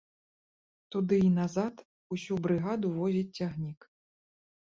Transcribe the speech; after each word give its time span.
Туды 0.93 1.15
і 1.25 1.27
назад 1.39 1.75
усю 2.17 2.33
брыгаду 2.45 2.87
возіць 2.97 3.35
цягнік. 3.43 3.79